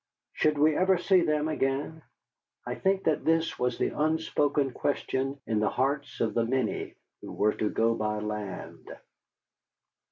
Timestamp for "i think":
2.65-3.03